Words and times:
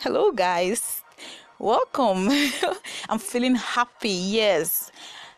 Hello, 0.00 0.30
guys. 0.30 1.02
Welcome. 1.58 2.28
I'm 3.08 3.18
feeling 3.18 3.56
happy. 3.56 4.10
Yes. 4.10 4.92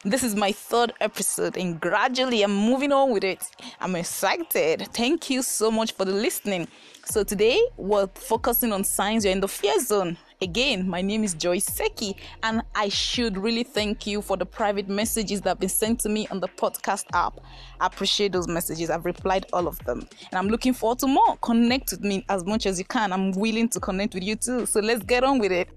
This 0.05 0.23
is 0.23 0.35
my 0.35 0.53
third 0.53 0.93
episode, 1.01 1.57
and 1.57 1.80
gradually 1.80 2.43
I'm 2.43 2.54
moving 2.54 2.93
on 2.93 3.11
with 3.11 3.25
it. 3.25 3.43
I'm 3.81 3.96
excited. 3.96 4.87
Thank 4.93 5.31
you 5.31 5.41
so 5.41 5.71
much 5.71 5.93
for 5.93 6.04
the 6.04 6.12
listening. 6.12 6.69
So, 7.07 7.25
today 7.25 7.59
we're 7.79 8.09
focusing 8.09 8.71
on 8.75 8.85
signs 8.85 9.25
you're 9.25 9.33
in 9.33 9.41
the 9.41 9.49
fear 9.49 9.80
zone. 9.80 10.18
Again, 10.43 10.86
my 10.86 11.00
name 11.00 11.24
is 11.24 11.32
Joy 11.32 11.56
Iseki, 11.56 12.16
and 12.42 12.59
I 12.75 12.89
should 12.89 13.37
really 13.37 13.64
thank 13.64 14.07
you 14.07 14.23
for 14.23 14.37
the 14.37 14.46
private 14.46 14.89
messages 14.89 15.41
that 15.43 15.50
have 15.50 15.61
been 15.61 15.69
sent 15.69 16.00
to 16.00 16.09
me 16.09 16.29
on 16.29 16.41
the 16.41 16.48
podcast 16.48 17.05
app. 17.12 17.41
I 17.80 17.87
appreciate 17.87 18.32
those 18.32 18.46
messages. 18.46 18.91
I've 18.91 19.05
replied 19.05 19.46
all 19.52 19.66
of 19.66 19.79
them, 19.84 20.07
and 20.30 20.39
I'm 20.39 20.48
looking 20.48 20.73
forward 20.73 21.01
to 21.01 21.09
more. 21.09 21.37
Connect 21.38 21.91
with 21.91 22.02
me 22.02 22.25
as 22.29 22.45
much 22.45 22.66
as 22.66 22.79
you 22.79 22.84
can. 22.84 23.12
I'm 23.12 23.33
willing 23.33 23.69
to 23.70 23.80
connect 23.80 24.14
with 24.14 24.23
you 24.23 24.37
too. 24.37 24.66
So 24.66 24.80
let's 24.80 25.05
get 25.05 25.25
on 25.25 25.41
with 25.41 25.52
it. 25.52 25.69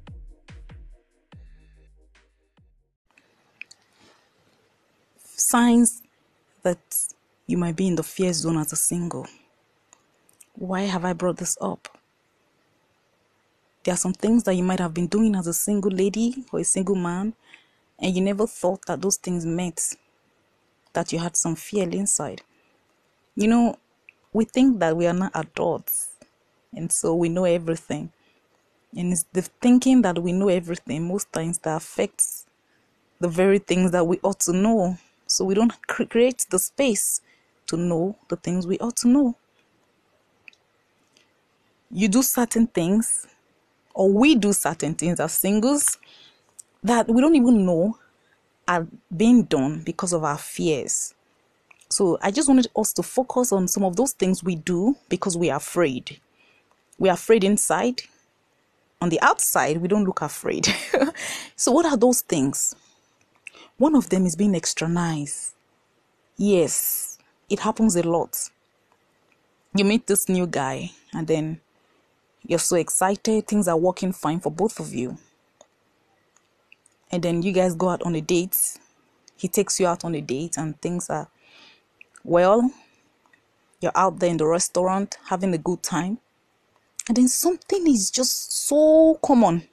Signs 5.24 6.02
that 6.62 6.80
you 7.48 7.58
might 7.58 7.76
be 7.76 7.88
in 7.88 7.96
the 7.96 8.04
fear 8.04 8.32
zone 8.34 8.58
as 8.58 8.72
a 8.72 8.78
single. 8.78 9.28
Why 10.54 10.84
have 10.84 11.04
I 11.04 11.14
brought 11.14 11.38
this 11.38 11.58
up? 11.60 11.98
There 13.84 13.94
are 13.94 13.98
some 13.98 14.14
things 14.14 14.44
that 14.44 14.56
you 14.56 14.64
might 14.64 14.80
have 14.80 14.94
been 14.94 15.08
doing 15.08 15.36
as 15.36 15.48
a 15.48 15.54
single 15.54 15.92
lady 15.92 16.46
or 16.52 16.60
a 16.60 16.64
single 16.64 16.96
man, 16.96 17.34
and 18.00 18.16
you 18.16 18.22
never 18.22 18.48
thought 18.48 18.86
that 18.88 19.02
those 19.02 19.18
things 19.18 19.46
meant 19.46 19.96
that 20.94 21.12
you 21.12 21.20
had 21.20 21.36
some 21.36 21.56
fear 21.56 21.90
inside. 21.90 22.42
You 23.36 23.48
know, 23.48 23.78
we 24.34 24.46
think 24.46 24.80
that 24.80 24.96
we 24.98 25.08
are 25.08 25.14
not 25.14 25.32
adults, 25.36 26.16
and 26.74 26.92
so 26.92 27.16
we 27.16 27.30
know 27.30 27.46
everything. 27.46 28.12
And 28.96 29.12
it's 29.14 29.26
the 29.34 29.42
thinking 29.42 30.02
that 30.04 30.20
we 30.20 30.34
know 30.34 30.50
everything 30.50 31.08
most 31.08 31.32
times 31.34 31.60
that 31.60 31.78
affects 31.78 32.46
the 33.20 33.28
very 33.28 33.60
things 33.60 33.92
that 33.92 34.06
we 34.08 34.20
ought 34.24 34.40
to 34.42 34.54
know. 34.54 34.98
So 35.28 35.46
we 35.46 35.56
don't 35.56 35.74
cre- 35.88 36.06
create 36.06 36.46
the 36.50 36.60
space 36.60 37.22
to 37.68 37.78
know 37.78 38.18
the 38.30 38.36
things 38.38 38.68
we 38.68 38.80
ought 38.80 38.98
to 38.98 39.08
know. 39.08 39.36
You 41.92 42.08
do 42.08 42.22
certain 42.24 42.68
things, 42.68 43.28
or 43.94 44.12
we 44.12 44.36
do 44.36 44.54
certain 44.54 44.94
things 44.94 45.20
as 45.20 45.34
singles 45.34 45.98
that 46.84 47.08
we 47.08 47.22
don't 47.22 47.36
even 47.36 47.66
know 47.66 47.98
are 48.68 48.88
being 49.16 49.44
done 49.44 49.82
because 49.86 50.14
of 50.14 50.24
our 50.24 50.38
fears. 50.38 51.14
So 51.90 52.18
I 52.22 52.32
just 52.32 52.48
wanted 52.48 52.68
us 52.76 52.92
to 52.94 53.04
focus 53.04 53.52
on 53.52 53.68
some 53.68 53.84
of 53.84 53.96
those 53.96 54.14
things 54.14 54.44
we 54.44 54.56
do 54.56 54.96
because 55.10 55.38
we 55.38 55.50
are 55.50 55.58
afraid. 55.58 56.20
We 56.98 57.10
are 57.10 57.14
afraid 57.14 57.44
inside. 57.44 58.02
On 59.02 59.10
the 59.10 59.22
outside, 59.22 59.78
we 59.78 59.88
don't 59.88 60.06
look 60.06 60.22
afraid. 60.22 60.68
so, 61.56 61.72
what 61.72 61.86
are 61.86 61.98
those 61.98 62.22
things? 62.22 62.74
One 63.78 63.96
of 63.96 64.10
them 64.10 64.26
is 64.26 64.36
being 64.36 64.56
extra 64.56 64.88
nice. 64.88 65.54
Yes, 66.38 67.18
it 67.50 67.60
happens 67.60 67.96
a 67.98 68.04
lot. 68.04 68.50
You 69.76 69.84
meet 69.84 70.08
this 70.08 70.30
new 70.30 70.48
guy, 70.48 70.92
and 71.14 71.28
then 71.28 71.60
you're 72.46 72.60
so 72.60 72.76
excited, 72.76 73.48
things 73.48 73.68
are 73.68 73.78
working 73.78 74.12
fine 74.12 74.40
for 74.40 74.52
both 74.52 74.80
of 74.80 74.94
you. 74.94 75.18
And 77.12 77.24
then 77.24 77.42
you 77.42 77.52
guys 77.52 77.76
go 77.76 77.90
out 77.90 78.04
on 78.04 78.16
a 78.16 78.22
date. 78.22 78.78
He 79.36 79.48
takes 79.48 79.80
you 79.80 79.88
out 79.88 80.04
on 80.04 80.16
a 80.16 80.22
date, 80.22 80.58
and 80.58 80.80
things 80.82 81.10
are 81.10 81.28
well. 82.24 82.72
You're 83.82 83.92
out 83.96 84.20
there 84.20 84.30
in 84.30 84.38
the 84.38 84.48
restaurant 84.48 85.18
having 85.28 85.54
a 85.54 85.58
good 85.58 85.84
time. 85.84 86.20
And 87.08 87.18
then 87.18 87.28
something 87.28 87.86
is 87.88 88.10
just 88.10 88.54
so 88.66 89.20
common 89.22 89.64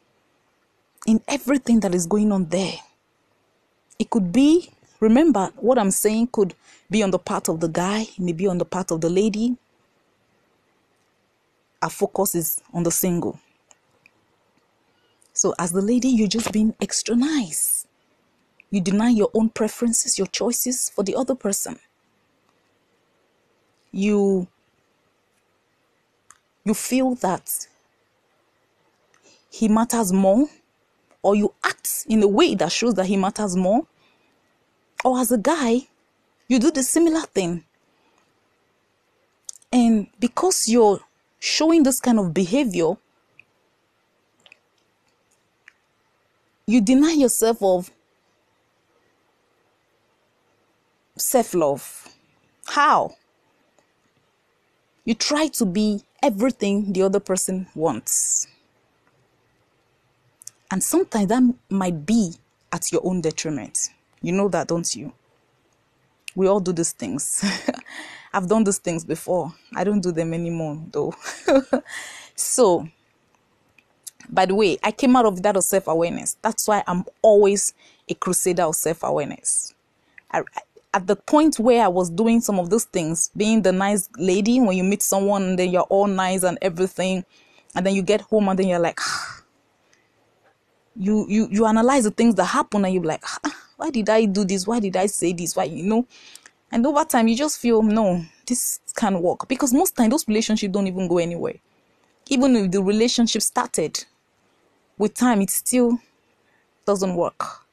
in 1.06 1.22
everything 1.28 1.80
that 1.80 1.94
is 1.94 2.06
going 2.06 2.32
on 2.32 2.46
there. 2.46 2.74
It 3.98 4.10
could 4.10 4.32
be, 4.32 4.70
remember, 4.98 5.50
what 5.56 5.78
I'm 5.78 5.90
saying 5.92 6.28
could 6.32 6.54
be 6.90 7.02
on 7.02 7.10
the 7.10 7.18
part 7.18 7.48
of 7.48 7.60
the 7.60 7.68
guy, 7.68 8.06
maybe 8.18 8.46
on 8.48 8.58
the 8.58 8.64
part 8.64 8.90
of 8.90 9.00
the 9.00 9.10
lady. 9.10 9.56
Our 11.82 11.90
focus 11.90 12.34
is 12.34 12.60
on 12.72 12.82
the 12.82 12.90
single. 12.90 13.40
So, 15.32 15.54
as 15.58 15.72
the 15.72 15.80
lady, 15.80 16.08
you're 16.08 16.28
just 16.28 16.52
being 16.52 16.74
extra 16.80 17.16
nice. 17.16 17.86
You 18.70 18.80
deny 18.80 19.08
your 19.08 19.30
own 19.34 19.48
preferences, 19.48 20.18
your 20.18 20.26
choices 20.26 20.90
for 20.90 21.02
the 21.02 21.16
other 21.16 21.34
person. 21.34 21.78
You 23.92 24.46
you 26.64 26.74
feel 26.74 27.14
that 27.16 27.66
he 29.50 29.68
matters 29.68 30.12
more 30.12 30.46
or 31.22 31.34
you 31.34 31.52
act 31.64 32.04
in 32.08 32.22
a 32.22 32.28
way 32.28 32.54
that 32.54 32.70
shows 32.70 32.94
that 32.94 33.06
he 33.06 33.16
matters 33.16 33.56
more 33.56 33.86
or 35.04 35.18
as 35.18 35.32
a 35.32 35.38
guy 35.38 35.88
you 36.48 36.58
do 36.58 36.70
the 36.70 36.82
similar 36.82 37.22
thing 37.22 37.64
and 39.72 40.06
because 40.20 40.68
you're 40.68 41.00
showing 41.40 41.82
this 41.82 41.98
kind 41.98 42.18
of 42.18 42.32
behavior 42.32 42.94
you 46.70 46.80
deny 46.80 47.10
yourself 47.10 47.60
of 47.62 47.90
self-love. 51.16 52.08
How? 52.66 53.16
You 55.04 55.14
try 55.14 55.48
to 55.48 55.66
be 55.66 56.04
everything 56.22 56.92
the 56.92 57.02
other 57.02 57.18
person 57.18 57.66
wants. 57.74 58.46
And 60.70 60.82
sometimes 60.82 61.26
that 61.28 61.54
might 61.68 62.06
be 62.06 62.34
at 62.70 62.92
your 62.92 63.00
own 63.04 63.20
detriment. 63.20 63.88
You 64.22 64.32
know 64.32 64.48
that 64.48 64.68
don't 64.68 64.94
you? 64.94 65.12
We 66.36 66.46
all 66.46 66.60
do 66.60 66.72
these 66.72 66.92
things 66.92 67.44
i've 68.32 68.48
done 68.48 68.64
those 68.64 68.78
things 68.78 69.04
before 69.04 69.52
i 69.74 69.84
don't 69.84 70.00
do 70.00 70.12
them 70.12 70.34
anymore 70.34 70.80
though 70.92 71.14
so 72.34 72.86
by 74.28 74.46
the 74.46 74.54
way 74.54 74.78
i 74.82 74.90
came 74.90 75.16
out 75.16 75.26
of 75.26 75.42
that 75.42 75.56
of 75.56 75.64
self-awareness 75.64 76.36
that's 76.42 76.66
why 76.68 76.82
i'm 76.86 77.04
always 77.22 77.74
a 78.08 78.14
crusader 78.14 78.62
of 78.62 78.74
self-awareness 78.74 79.74
at 80.92 81.06
the 81.06 81.16
point 81.16 81.58
where 81.58 81.84
I 81.84 81.88
was 81.88 82.10
doing 82.10 82.40
some 82.40 82.58
of 82.58 82.70
those 82.70 82.84
things, 82.84 83.30
being 83.36 83.62
the 83.62 83.72
nice 83.72 84.08
lady 84.16 84.60
when 84.60 84.76
you 84.76 84.84
meet 84.84 85.02
someone 85.02 85.42
and 85.42 85.58
then 85.58 85.70
you're 85.70 85.82
all 85.82 86.06
nice 86.06 86.42
and 86.42 86.58
everything, 86.62 87.24
and 87.74 87.86
then 87.86 87.94
you 87.94 88.02
get 88.02 88.22
home 88.22 88.48
and 88.48 88.58
then 88.58 88.66
you're 88.66 88.80
like, 88.80 88.98
ah. 89.00 89.42
you 90.96 91.26
you 91.28 91.48
you 91.50 91.66
analyze 91.66 92.04
the 92.04 92.10
things 92.10 92.34
that 92.34 92.46
happen 92.46 92.84
and 92.84 92.92
you're 92.92 93.04
like, 93.04 93.22
ah, 93.44 93.56
why 93.76 93.90
did 93.90 94.08
I 94.08 94.24
do 94.24 94.44
this? 94.44 94.66
Why 94.66 94.80
did 94.80 94.96
I 94.96 95.06
say 95.06 95.32
this? 95.32 95.54
Why 95.54 95.64
you 95.64 95.84
know? 95.84 96.06
And 96.70 96.86
over 96.86 97.04
time, 97.04 97.28
you 97.28 97.36
just 97.36 97.58
feel 97.58 97.82
no, 97.82 98.24
this 98.46 98.80
can't 98.96 99.20
work. 99.20 99.48
Because 99.48 99.72
most 99.72 99.96
time 99.96 100.10
those 100.10 100.26
relationships 100.28 100.72
don't 100.72 100.86
even 100.86 101.08
go 101.08 101.18
anywhere. 101.18 101.54
Even 102.28 102.54
if 102.56 102.70
the 102.70 102.82
relationship 102.82 103.42
started, 103.42 104.04
with 104.96 105.14
time 105.14 105.40
it 105.40 105.50
still 105.50 105.98
doesn't 106.86 107.14
work. 107.14 107.66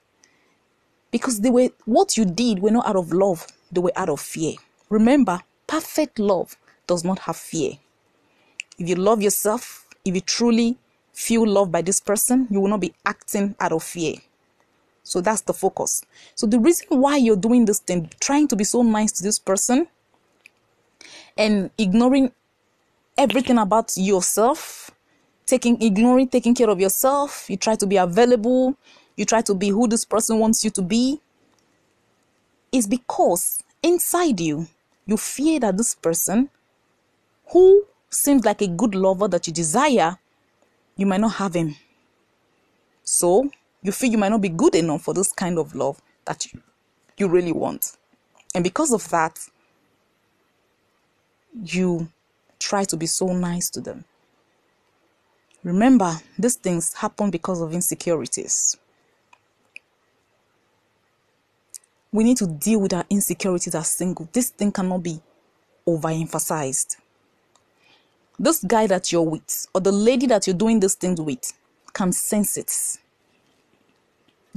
Because 1.12 1.42
they 1.42 1.50
were 1.50 1.70
what 1.86 2.18
you 2.18 2.26
did 2.26 2.60
were 2.60 2.72
not 2.72 2.88
out 2.88 2.96
of 2.96 3.14
love. 3.14 3.48
They 3.72 3.82
were 3.82 3.94
out 3.96 4.10
of 4.10 4.20
fear. 4.20 4.56
Remember 4.90 5.42
perfect 5.68 6.18
love 6.20 6.56
does 6.88 7.04
not 7.04 7.20
have 7.20 7.36
fear. 7.36 7.74
If 8.80 8.90
you 8.90 8.96
love 8.96 9.22
yourself 9.22 9.88
if 10.08 10.16
you 10.16 10.22
truly 10.22 10.78
feel 11.12 11.46
loved 11.46 11.72
by 11.72 11.82
this 11.82 12.00
person 12.00 12.48
you 12.50 12.62
will 12.62 12.70
not 12.70 12.80
be 12.80 12.94
acting 13.06 13.56
out 13.60 13.74
of 13.74 13.84
fear 13.84 14.16
so 15.08 15.22
that's 15.22 15.42
the 15.42 15.54
focus 15.54 16.02
so 16.36 16.46
the 16.46 16.60
reason 16.60 16.88
why 16.90 17.16
you're 17.18 17.36
doing 17.36 17.66
this 17.66 17.80
thing 17.80 18.10
trying 18.20 18.48
to 18.48 18.56
be 18.56 18.64
so 18.64 18.82
nice 18.82 19.12
to 19.12 19.24
this 19.24 19.40
person 19.40 19.88
and 21.38 21.70
ignoring 21.78 22.32
everything 23.18 23.58
about 23.58 23.92
yourself 23.96 24.92
taking 25.46 25.82
ignoring 25.82 26.28
taking 26.28 26.54
care 26.54 26.70
of 26.70 26.80
yourself 26.80 27.50
you 27.50 27.58
try 27.58 27.76
to 27.76 27.88
be 27.88 27.98
available 27.98 28.78
you 29.18 29.26
try 29.26 29.42
to 29.42 29.56
be 29.56 29.70
who 29.70 29.88
this 29.88 30.06
person 30.06 30.40
wants 30.40 30.64
you 30.64 30.70
to 30.70 30.82
be, 30.82 31.20
is 32.72 32.88
because 32.88 33.64
inside 33.82 34.40
you, 34.40 34.68
you 35.06 35.18
fear 35.18 35.60
that 35.60 35.76
this 35.76 35.96
person, 35.96 36.50
who 37.48 37.86
seems 38.10 38.46
like 38.46 38.62
a 38.62 38.68
good 38.68 38.94
lover 38.94 39.28
that 39.28 39.48
you 39.48 39.54
desire, 39.54 40.18
you 40.96 41.06
might 41.06 41.20
not 41.20 41.34
have 41.34 41.56
him. 41.56 41.76
So, 43.04 43.50
you 43.82 43.92
feel 43.92 44.12
you 44.12 44.18
might 44.18 44.30
not 44.30 44.42
be 44.42 44.50
good 44.50 44.76
enough 44.76 45.04
for 45.04 45.14
this 45.14 45.32
kind 45.32 45.58
of 45.58 45.76
love 45.76 46.02
that 46.26 46.52
you, 46.52 46.62
you 47.18 47.28
really 47.28 47.52
want. 47.52 47.98
And 48.54 48.64
because 48.64 48.92
of 48.92 49.08
that, 49.10 49.40
you 51.64 52.10
try 52.60 52.84
to 52.86 52.98
be 52.98 53.06
so 53.06 53.28
nice 53.34 53.70
to 53.72 53.82
them. 53.82 54.06
Remember, 55.64 56.16
these 56.38 56.56
things 56.56 56.94
happen 56.94 57.30
because 57.30 57.62
of 57.62 57.74
insecurities. 57.74 58.78
we 62.12 62.24
need 62.24 62.38
to 62.38 62.48
deal 62.48 62.80
with 62.80 62.94
our 62.94 63.06
insecurities 63.10 63.76
as 63.76 63.90
single. 63.90 64.28
This 64.32 64.50
thing 64.50 64.72
cannot 64.72 65.04
be 65.04 65.22
overemphasized. 65.86 66.98
this 68.40 68.64
guy 68.64 68.86
that 68.88 69.12
you're 69.12 69.22
with 69.24 69.68
or 69.74 69.82
the 69.82 69.92
lady 69.92 70.28
that 70.28 70.46
you're 70.46 70.56
doing 70.56 70.80
these 70.80 70.96
things 70.96 71.20
with 71.20 71.54
can 71.94 72.12
sense 72.12 72.58
it. 72.58 72.98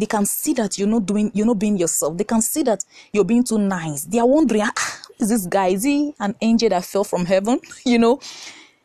They 0.00 0.06
can 0.06 0.24
see 0.24 0.54
that 0.54 0.78
you're 0.78 0.88
not 0.88 1.04
doing, 1.04 1.30
you're 1.34 1.46
not 1.46 1.58
being 1.58 1.76
yourself. 1.76 2.16
They 2.16 2.24
can 2.24 2.40
see 2.40 2.62
that 2.62 2.82
you're 3.12 3.24
being 3.24 3.44
too 3.44 3.58
nice. 3.58 4.04
They 4.04 4.18
are 4.18 4.26
wondering, 4.26 4.62
ah, 4.64 5.02
is 5.18 5.28
this 5.28 5.46
guy? 5.46 5.68
Is 5.68 5.82
he 5.84 6.14
an 6.18 6.34
angel 6.40 6.70
that 6.70 6.86
fell 6.86 7.04
from 7.04 7.26
heaven? 7.26 7.60
you 7.84 7.98
know? 7.98 8.18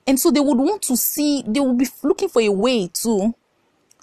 And 0.05 0.19
so 0.19 0.29
they 0.29 0.41
would 0.41 0.57
want 0.57 0.81
to 0.83 0.97
see, 0.97 1.41
they 1.47 1.61
will 1.61 1.73
be 1.73 1.87
looking 2.03 2.27
for 2.27 2.41
a 2.41 2.49
way 2.49 2.89
to 3.01 3.33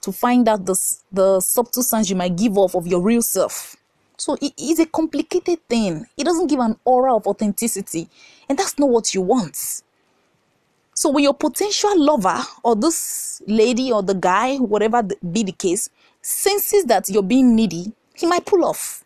to 0.00 0.10
find 0.10 0.48
out 0.48 0.64
the, 0.66 0.74
the 1.12 1.38
subtle 1.40 1.82
signs 1.82 2.10
you 2.10 2.16
might 2.16 2.34
give 2.34 2.58
off 2.58 2.74
of 2.74 2.88
your 2.88 3.00
real 3.00 3.22
self. 3.22 3.76
So 4.16 4.36
it 4.40 4.52
is 4.58 4.80
a 4.80 4.86
complicated 4.86 5.60
thing. 5.68 6.06
It 6.16 6.24
doesn't 6.24 6.48
give 6.48 6.58
an 6.58 6.76
aura 6.84 7.14
of 7.14 7.26
authenticity. 7.26 8.08
And 8.48 8.58
that's 8.58 8.78
not 8.80 8.88
what 8.88 9.14
you 9.14 9.20
want. 9.20 9.82
So 10.94 11.10
when 11.10 11.24
your 11.24 11.34
potential 11.34 11.96
lover 11.96 12.42
or 12.62 12.74
this 12.74 13.42
lady 13.46 13.92
or 13.92 14.02
the 14.02 14.14
guy, 14.14 14.56
whatever 14.56 15.02
be 15.02 15.44
the 15.44 15.52
case, 15.52 15.88
senses 16.22 16.84
that 16.84 17.08
you're 17.08 17.22
being 17.22 17.54
needy, 17.54 17.92
he 18.14 18.26
might 18.26 18.46
pull 18.46 18.64
off. 18.64 19.04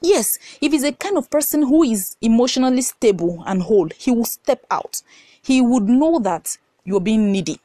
Yes, 0.00 0.38
if 0.60 0.72
he's 0.72 0.82
a 0.82 0.92
kind 0.92 1.16
of 1.16 1.30
person 1.30 1.62
who 1.62 1.84
is 1.84 2.16
emotionally 2.20 2.82
stable 2.82 3.42
and 3.46 3.62
whole, 3.62 3.88
he 3.96 4.10
will 4.10 4.24
step 4.24 4.66
out. 4.70 5.00
He 5.40 5.60
would 5.60 5.84
know 5.84 6.18
that 6.18 6.58
you're 6.84 7.00
being 7.00 7.30
needy. 7.30 7.60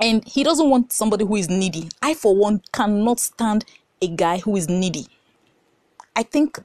And 0.00 0.26
he 0.26 0.42
doesn't 0.42 0.68
want 0.68 0.92
somebody 0.92 1.24
who 1.24 1.36
is 1.36 1.48
needy. 1.48 1.88
I, 2.02 2.14
for 2.14 2.34
one, 2.34 2.62
cannot 2.72 3.20
stand 3.20 3.64
a 4.02 4.08
guy 4.08 4.38
who 4.38 4.56
is 4.56 4.68
needy. 4.68 5.06
I 6.14 6.24
think 6.24 6.58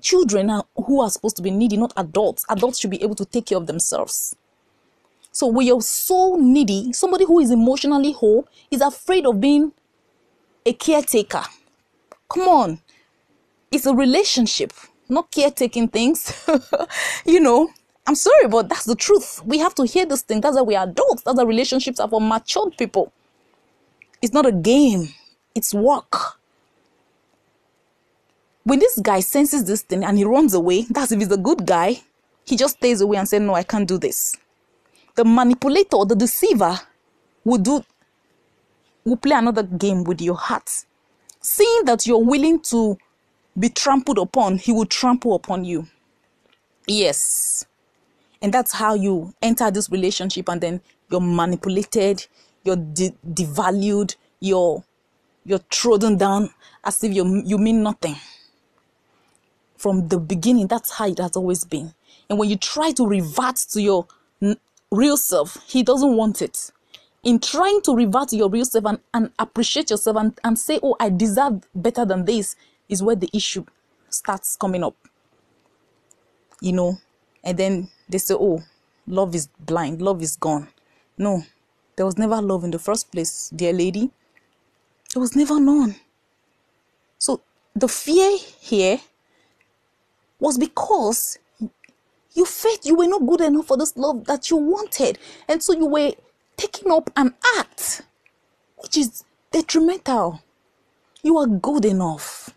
children 0.00 0.50
are, 0.50 0.64
who 0.76 1.00
are 1.00 1.10
supposed 1.10 1.36
to 1.36 1.42
be 1.42 1.50
needy, 1.50 1.76
not 1.76 1.92
adults. 1.96 2.44
Adults 2.48 2.80
should 2.80 2.90
be 2.90 3.02
able 3.02 3.14
to 3.16 3.24
take 3.24 3.46
care 3.46 3.58
of 3.58 3.66
themselves. 3.66 4.36
So 5.30 5.46
when 5.46 5.66
you're 5.66 5.80
so 5.80 6.36
needy, 6.36 6.92
somebody 6.92 7.24
who 7.24 7.40
is 7.40 7.50
emotionally 7.50 8.12
whole 8.12 8.48
is 8.70 8.80
afraid 8.80 9.26
of 9.26 9.40
being 9.40 9.72
a 10.64 10.72
caretaker. 10.72 11.42
Come 12.28 12.48
on. 12.48 12.78
It's 13.70 13.86
a 13.86 13.94
relationship, 13.94 14.72
not 15.08 15.30
caretaking 15.30 15.88
things. 15.88 16.46
you 17.26 17.40
know, 17.40 17.70
I'm 18.06 18.14
sorry, 18.14 18.48
but 18.48 18.68
that's 18.68 18.84
the 18.84 18.94
truth. 18.94 19.42
We 19.44 19.58
have 19.58 19.74
to 19.76 19.84
hear 19.84 20.06
this 20.06 20.22
thing. 20.22 20.40
That's 20.40 20.56
why 20.56 20.62
we 20.62 20.76
are 20.76 20.84
adults. 20.84 21.22
That's 21.22 21.36
why 21.36 21.44
relationships 21.44 22.00
are 22.00 22.08
for 22.08 22.20
matured 22.20 22.76
people. 22.76 23.12
It's 24.20 24.32
not 24.32 24.46
a 24.46 24.52
game, 24.52 25.08
it's 25.54 25.74
work. 25.74 26.38
When 28.64 28.78
this 28.78 28.98
guy 29.00 29.20
senses 29.20 29.64
this 29.64 29.82
thing 29.82 30.04
and 30.04 30.16
he 30.16 30.24
runs 30.24 30.54
away, 30.54 30.86
that's 30.88 31.10
if 31.10 31.18
he's 31.18 31.32
a 31.32 31.36
good 31.36 31.66
guy, 31.66 32.02
he 32.44 32.56
just 32.56 32.76
stays 32.76 33.00
away 33.00 33.16
and 33.16 33.28
says, 33.28 33.40
No, 33.40 33.54
I 33.54 33.64
can't 33.64 33.88
do 33.88 33.98
this. 33.98 34.36
The 35.16 35.24
manipulator, 35.24 35.96
or 35.96 36.06
the 36.06 36.14
deceiver, 36.14 36.78
will 37.44 37.58
do 37.58 37.84
will 39.04 39.16
play 39.16 39.36
another 39.36 39.62
game 39.62 40.04
with 40.04 40.20
your 40.20 40.36
heart. 40.36 40.84
Seeing 41.40 41.84
that 41.86 42.06
you're 42.06 42.24
willing 42.24 42.60
to 42.60 42.98
be 43.58 43.68
trampled 43.68 44.18
upon, 44.18 44.58
he 44.58 44.72
will 44.72 44.86
trample 44.86 45.34
upon 45.34 45.64
you. 45.64 45.86
Yes. 46.86 47.66
And 48.40 48.52
that's 48.52 48.72
how 48.72 48.94
you 48.94 49.34
enter 49.42 49.70
this 49.70 49.90
relationship 49.90 50.48
and 50.48 50.60
then 50.60 50.80
you're 51.10 51.20
manipulated, 51.20 52.26
you're 52.64 52.76
de- 52.76 53.14
devalued, 53.28 54.16
you're 54.40 54.82
you're 55.44 55.60
trodden 55.70 56.16
down 56.16 56.50
as 56.84 57.02
if 57.02 57.12
you 57.12 57.42
you 57.44 57.58
mean 57.58 57.82
nothing. 57.82 58.16
From 59.76 60.08
the 60.08 60.18
beginning, 60.18 60.68
that's 60.68 60.92
how 60.92 61.08
it 61.08 61.18
has 61.18 61.36
always 61.36 61.64
been. 61.64 61.92
And 62.30 62.38
when 62.38 62.48
you 62.48 62.56
try 62.56 62.92
to 62.92 63.06
revert 63.06 63.56
to 63.72 63.82
your 63.82 64.06
n- 64.40 64.56
real 64.90 65.16
self, 65.16 65.58
he 65.66 65.82
doesn't 65.82 66.16
want 66.16 66.40
it 66.40 66.70
in 67.24 67.38
trying 67.38 67.80
to 67.82 67.94
revert 67.94 68.32
your 68.32 68.48
real 68.48 68.64
self 68.64 68.84
and, 68.84 68.98
and 69.14 69.30
appreciate 69.38 69.90
yourself 69.90 70.16
and, 70.16 70.38
and 70.42 70.58
say, 70.58 70.78
Oh, 70.82 70.96
I 70.98 71.08
deserve 71.10 71.62
better 71.74 72.04
than 72.04 72.24
this, 72.24 72.56
is 72.88 73.02
where 73.02 73.16
the 73.16 73.30
issue 73.32 73.64
starts 74.10 74.56
coming 74.56 74.82
up. 74.82 74.96
You 76.60 76.72
know, 76.72 76.98
and 77.44 77.56
then 77.56 77.88
they 78.08 78.18
say, 78.18 78.34
Oh, 78.34 78.62
love 79.06 79.34
is 79.34 79.48
blind, 79.60 80.02
love 80.02 80.22
is 80.22 80.36
gone. 80.36 80.68
No, 81.16 81.44
there 81.96 82.06
was 82.06 82.18
never 82.18 82.40
love 82.42 82.64
in 82.64 82.70
the 82.70 82.78
first 82.78 83.12
place, 83.12 83.50
dear 83.54 83.72
lady. 83.72 84.10
It 85.14 85.18
was 85.18 85.36
never 85.36 85.60
known. 85.60 85.94
So 87.18 87.42
the 87.74 87.88
fear 87.88 88.38
here 88.60 88.98
was 90.40 90.58
because 90.58 91.38
you 92.34 92.46
felt 92.46 92.84
you 92.84 92.96
were 92.96 93.06
not 93.06 93.26
good 93.26 93.42
enough 93.42 93.66
for 93.66 93.76
this 93.76 93.96
love 93.96 94.24
that 94.24 94.50
you 94.50 94.56
wanted. 94.56 95.18
And 95.48 95.62
so 95.62 95.72
you 95.74 95.86
were 95.86 96.12
taking 96.56 96.90
up 96.90 97.10
an 97.16 97.34
act 97.58 98.02
which 98.76 98.96
is 98.96 99.24
detrimental. 99.50 100.42
You 101.22 101.38
are 101.38 101.46
good 101.46 101.84
enough. 101.84 102.50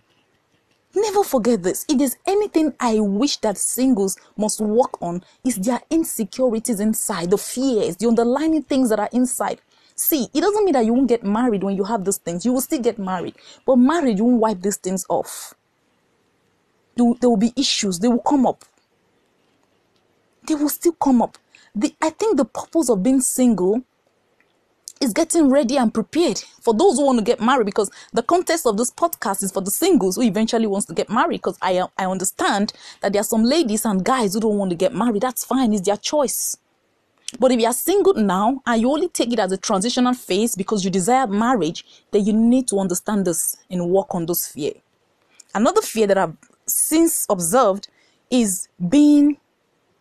Never 0.96 1.24
forget 1.24 1.62
this. 1.62 1.86
If 1.90 1.98
there's 1.98 2.16
anything 2.26 2.74
I 2.80 3.00
wish 3.00 3.38
that 3.38 3.58
singles 3.58 4.18
must 4.38 4.62
work 4.62 5.02
on, 5.02 5.24
is 5.44 5.58
their 5.58 5.82
insecurities 5.90 6.80
inside, 6.80 7.32
the 7.32 7.38
fears, 7.38 7.98
the 7.98 8.08
underlying 8.08 8.64
things 8.64 8.90
that 8.90 9.00
are 9.00 9.10
inside. 9.12 9.60
See, 9.96 10.28
it 10.34 10.42
doesn't 10.42 10.64
mean 10.64 10.74
that 10.74 10.86
you 10.86 10.94
won't 10.94 11.10
get 11.10 11.24
married 11.24 11.64
when 11.64 11.76
you 11.76 11.84
have 11.84 12.06
these 12.06 12.18
things. 12.18 12.46
You 12.46 12.54
will 12.54 12.62
still 12.62 12.82
get 12.82 12.98
married. 12.98 13.36
But 13.66 13.76
marriage 13.76 14.22
won't 14.22 14.40
wipe 14.40 14.62
these 14.62 14.78
things 14.78 15.06
off. 15.10 15.54
There 16.96 17.30
will 17.30 17.38
be 17.38 17.54
issues. 17.58 18.00
They 18.00 18.08
will 18.08 18.20
come 18.20 18.46
up. 18.46 18.64
They 20.48 20.56
will 20.56 20.70
still 20.70 20.94
come 20.94 21.22
up. 21.22 21.38
The, 21.76 21.94
I 22.02 22.10
think 22.10 22.38
the 22.38 22.46
purpose 22.46 22.90
of 22.90 23.04
being 23.04 23.20
single 23.20 23.84
is 25.02 25.12
getting 25.12 25.50
ready 25.50 25.78
and 25.78 25.94
prepared 25.94 26.42
for 26.62 26.74
those 26.74 26.98
who 26.98 27.06
want 27.06 27.20
to 27.20 27.24
get 27.24 27.42
married 27.42 27.66
because 27.66 27.92
the 28.14 28.24
context 28.24 28.66
of 28.66 28.78
this 28.78 28.92
podcast 28.92 29.44
is 29.44 29.52
for 29.52 29.62
the 29.62 29.70
singles 29.72 30.16
who 30.16 30.22
eventually 30.22 30.68
wants 30.68 30.86
to 30.88 30.94
get 30.94 31.10
married 31.10 31.38
because 31.38 31.58
I 31.62 31.84
I 31.98 32.06
understand 32.06 32.72
that 33.02 33.12
there 33.12 33.20
are 33.20 33.26
some 33.26 33.44
ladies 33.44 33.84
and 33.84 34.06
guys 34.06 34.34
who 34.34 34.40
don't 34.40 34.58
want 34.58 34.72
to 34.72 34.78
get 34.78 34.94
married. 34.94 35.22
That's 35.22 35.44
fine. 35.44 35.74
It's 35.74 35.82
their 35.82 35.98
choice. 35.98 36.58
But 37.40 37.52
if 37.52 37.60
you 37.60 37.68
are 37.68 37.74
single 37.74 38.14
now 38.14 38.62
and 38.66 38.82
you 38.82 38.90
only 38.90 39.10
take 39.10 39.34
it 39.34 39.40
as 39.40 39.52
a 39.52 39.58
transitional 39.58 40.14
phase 40.14 40.56
because 40.56 40.86
you 40.86 40.92
desire 40.92 41.28
marriage 41.28 41.84
then 42.12 42.26
you 42.26 42.32
need 42.32 42.68
to 42.70 42.80
understand 42.80 43.26
this 43.26 43.58
and 43.70 43.90
work 43.90 44.16
on 44.16 44.26
those 44.26 44.48
fear. 44.48 44.72
Another 45.54 45.82
fear 45.82 46.08
that 46.08 46.18
I've 46.18 46.38
since 46.66 47.26
observed 47.30 47.90
is 48.30 48.70
being 48.90 49.38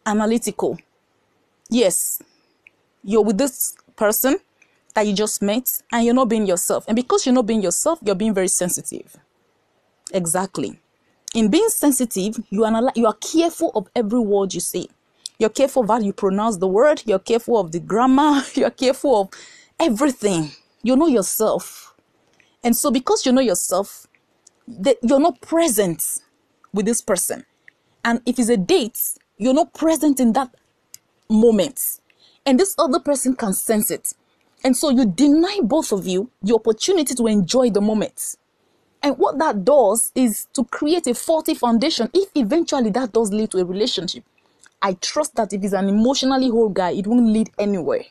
analytical 0.06 0.78
yes 1.70 2.20
you're 3.04 3.22
with 3.22 3.38
this 3.38 3.74
person 3.96 4.38
that 4.94 5.06
you 5.06 5.12
just 5.12 5.42
met 5.42 5.82
and 5.92 6.04
you're 6.04 6.14
not 6.14 6.28
being 6.28 6.46
yourself. 6.46 6.84
And 6.88 6.96
because 6.96 7.26
you're 7.26 7.34
not 7.34 7.46
being 7.46 7.62
yourself, 7.62 7.98
you're 8.02 8.14
being 8.14 8.34
very 8.34 8.48
sensitive. 8.48 9.16
Exactly. 10.12 10.80
In 11.34 11.48
being 11.50 11.68
sensitive, 11.68 12.36
you 12.50 12.64
are, 12.64 12.92
you 12.94 13.06
are 13.06 13.14
careful 13.14 13.72
of 13.74 13.88
every 13.94 14.20
word 14.20 14.54
you 14.54 14.60
say. 14.60 14.86
You're 15.38 15.50
careful 15.50 15.82
of 15.82 15.88
how 15.88 15.98
you 15.98 16.12
pronounce 16.12 16.58
the 16.58 16.68
word. 16.68 17.02
You're 17.06 17.18
careful 17.18 17.58
of 17.58 17.72
the 17.72 17.80
grammar. 17.80 18.42
You're 18.54 18.70
careful 18.70 19.22
of 19.22 19.28
everything. 19.80 20.52
You 20.82 20.94
know 20.94 21.08
yourself. 21.08 21.92
And 22.62 22.76
so 22.76 22.92
because 22.92 23.26
you 23.26 23.32
know 23.32 23.40
yourself, 23.40 24.06
that 24.68 24.98
you're 25.02 25.20
not 25.20 25.40
present 25.40 26.20
with 26.72 26.86
this 26.86 27.00
person. 27.00 27.44
And 28.04 28.22
if 28.26 28.38
it's 28.38 28.48
a 28.48 28.56
date, 28.56 29.18
you're 29.36 29.54
not 29.54 29.74
present 29.74 30.20
in 30.20 30.32
that 30.34 30.54
moment. 31.28 32.00
And 32.46 32.58
this 32.58 32.74
other 32.78 33.00
person 33.00 33.34
can 33.34 33.52
sense 33.52 33.90
it. 33.90 34.14
And 34.62 34.76
so 34.76 34.90
you 34.90 35.06
deny 35.06 35.60
both 35.62 35.92
of 35.92 36.06
you 36.06 36.30
the 36.42 36.54
opportunity 36.54 37.14
to 37.14 37.26
enjoy 37.26 37.70
the 37.70 37.80
moment. 37.80 38.36
And 39.02 39.18
what 39.18 39.38
that 39.38 39.64
does 39.64 40.10
is 40.14 40.46
to 40.54 40.64
create 40.64 41.06
a 41.06 41.14
faulty 41.14 41.54
foundation. 41.54 42.08
If 42.14 42.30
eventually 42.34 42.90
that 42.90 43.12
does 43.12 43.30
lead 43.32 43.50
to 43.50 43.58
a 43.58 43.64
relationship, 43.64 44.24
I 44.80 44.94
trust 44.94 45.34
that 45.36 45.52
if 45.52 45.60
he's 45.60 45.74
an 45.74 45.88
emotionally 45.88 46.48
whole 46.48 46.70
guy, 46.70 46.92
it 46.92 47.06
won't 47.06 47.26
lead 47.26 47.50
anywhere. 47.58 48.04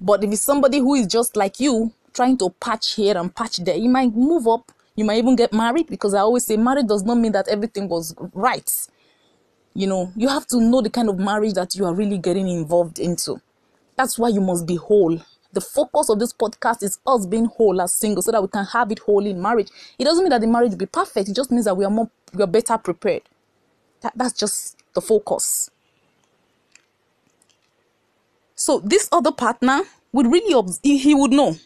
But 0.00 0.24
if 0.24 0.32
it's 0.32 0.42
somebody 0.42 0.78
who 0.78 0.94
is 0.94 1.06
just 1.06 1.36
like 1.36 1.60
you, 1.60 1.92
trying 2.12 2.36
to 2.38 2.50
patch 2.50 2.94
here 2.94 3.16
and 3.16 3.34
patch 3.34 3.58
there, 3.58 3.76
you 3.76 3.88
might 3.88 4.14
move 4.14 4.46
up. 4.48 4.72
You 4.96 5.04
might 5.04 5.18
even 5.18 5.34
get 5.34 5.52
married 5.52 5.88
because 5.88 6.14
I 6.14 6.20
always 6.20 6.44
say 6.44 6.56
marriage 6.56 6.86
does 6.86 7.02
not 7.02 7.18
mean 7.18 7.32
that 7.32 7.48
everything 7.48 7.88
was 7.88 8.14
right. 8.32 8.70
You 9.74 9.88
know, 9.88 10.12
you 10.16 10.28
have 10.28 10.46
to 10.48 10.60
know 10.60 10.80
the 10.80 10.90
kind 10.90 11.08
of 11.08 11.18
marriage 11.18 11.54
that 11.54 11.74
you 11.74 11.84
are 11.84 11.94
really 11.94 12.18
getting 12.18 12.48
involved 12.48 12.98
into. 12.98 13.40
That's 13.96 14.18
why 14.18 14.28
you 14.28 14.40
must 14.40 14.66
be 14.66 14.76
whole. 14.76 15.20
The 15.52 15.60
focus 15.60 16.08
of 16.08 16.18
this 16.18 16.32
podcast 16.32 16.82
is 16.82 16.98
us 17.06 17.26
being 17.26 17.46
whole 17.46 17.80
as 17.80 17.92
singles 17.92 18.24
so 18.24 18.32
that 18.32 18.42
we 18.42 18.48
can 18.48 18.64
have 18.66 18.90
it 18.90 19.00
whole 19.00 19.24
in 19.24 19.40
marriage. 19.40 19.68
It 19.98 20.04
doesn't 20.04 20.22
mean 20.22 20.30
that 20.30 20.40
the 20.40 20.46
marriage 20.46 20.70
will 20.70 20.78
be 20.78 20.86
perfect. 20.86 21.28
It 21.28 21.36
just 21.36 21.50
means 21.50 21.64
that 21.64 21.76
we 21.76 21.84
are 21.84 21.90
more, 21.90 22.10
we 22.32 22.42
are 22.42 22.48
better 22.48 22.78
prepared. 22.78 23.22
That, 24.00 24.12
that's 24.16 24.32
just 24.32 24.76
the 24.94 25.00
focus. 25.00 25.70
So 28.56 28.80
this 28.80 29.08
other 29.12 29.32
partner 29.32 29.82
would 30.12 30.26
really, 30.26 30.54
he 30.82 31.14
would 31.14 31.32
know. 31.32 31.56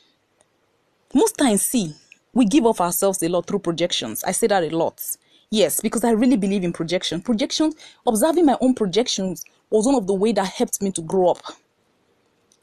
Most 1.15 1.39
times, 1.39 1.63
see, 1.63 1.95
we 2.33 2.45
give 2.45 2.67
off 2.67 2.81
ourselves 2.81 3.23
a 3.23 3.29
lot 3.29 3.47
through 3.47 3.61
projections. 3.61 4.25
I 4.25 4.33
say 4.33 4.47
that 4.47 4.65
a 4.65 4.77
lot. 4.77 5.03
Yes, 5.51 5.81
because 5.81 6.05
I 6.05 6.11
really 6.11 6.37
believe 6.37 6.63
in 6.63 6.73
projection. 6.73 7.23
Projection, 7.23 7.73
observing 8.07 8.45
my 8.45 8.59
own 8.61 8.75
projections 8.75 9.45
was 9.71 9.87
one 9.87 9.95
of 9.95 10.07
the 10.07 10.15
way 10.15 10.33
that 10.33 10.47
helped 10.47 10.83
me 10.83 10.91
to 10.93 11.03
grow 11.03 11.31
up. 11.31 11.43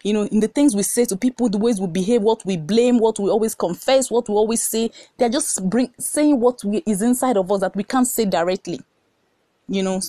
You 0.03 0.13
know, 0.13 0.23
in 0.25 0.39
the 0.39 0.47
things 0.47 0.75
we 0.75 0.83
say 0.83 1.05
to 1.05 1.17
people, 1.17 1.49
the 1.49 1.57
ways 1.57 1.81
we 1.81 1.87
behave, 1.87 2.21
what 2.21 2.45
we 2.45 2.57
blame, 2.57 2.99
what 2.99 3.17
we 3.17 3.27
always 3.31 3.55
confess, 3.55 4.11
what 4.11 4.29
we 4.29 4.35
always 4.35 4.61
say, 4.61 4.91
they're 5.17 5.29
just 5.29 5.67
bring 5.67 5.91
saying 5.97 6.39
what 6.39 6.63
we, 6.63 6.83
is 6.85 7.01
inside 7.01 7.37
of 7.37 7.51
us 7.51 7.61
that 7.61 7.75
we 7.75 7.83
can't 7.83 8.07
say 8.07 8.25
directly. 8.25 8.81
You 9.67 9.81
know, 9.81 9.99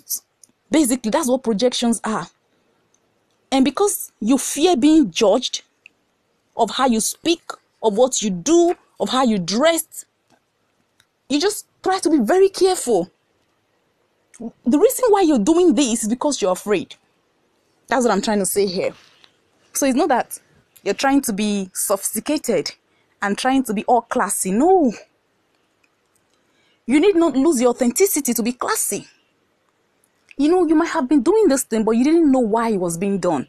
basically 0.70 1.10
that's 1.10 1.28
what 1.28 1.42
projections 1.42 2.02
are. 2.04 2.26
And 3.50 3.64
because 3.64 4.12
you 4.20 4.36
fear 4.36 4.76
being 4.76 5.10
judged 5.10 5.62
of 6.58 6.72
how 6.72 6.88
you 6.88 7.00
speak, 7.00 7.40
of 7.82 7.96
what 7.96 8.20
you 8.20 8.28
do, 8.28 8.74
of 9.00 9.08
how 9.08 9.24
you 9.24 9.38
dress, 9.38 10.04
you 11.30 11.40
just 11.40 11.66
try 11.86 12.00
to 12.00 12.10
be 12.10 12.18
very 12.18 12.48
careful. 12.48 13.10
The 14.40 14.78
reason 14.78 15.04
why 15.10 15.20
you're 15.22 15.38
doing 15.38 15.74
this 15.74 16.02
is 16.02 16.08
because 16.08 16.42
you're 16.42 16.52
afraid. 16.52 16.96
That's 17.86 18.04
what 18.04 18.12
I'm 18.12 18.20
trying 18.20 18.40
to 18.40 18.46
say 18.46 18.66
here. 18.66 18.92
So 19.72 19.86
it's 19.86 19.96
not 19.96 20.08
that 20.08 20.40
you're 20.82 20.94
trying 20.94 21.22
to 21.22 21.32
be 21.32 21.70
sophisticated 21.72 22.72
and 23.22 23.38
trying 23.38 23.62
to 23.64 23.72
be 23.72 23.84
all 23.84 24.02
classy. 24.02 24.50
No. 24.50 24.92
You 26.86 26.98
need 26.98 27.14
not 27.14 27.36
lose 27.36 27.60
your 27.60 27.70
authenticity 27.70 28.34
to 28.34 28.42
be 28.42 28.52
classy. 28.52 29.06
You 30.36 30.48
know, 30.48 30.66
you 30.66 30.74
might 30.74 30.90
have 30.90 31.08
been 31.08 31.22
doing 31.22 31.46
this 31.46 31.62
thing, 31.62 31.84
but 31.84 31.92
you 31.92 32.02
didn't 32.02 32.30
know 32.30 32.40
why 32.40 32.70
it 32.70 32.80
was 32.80 32.98
being 32.98 33.20
done. 33.20 33.46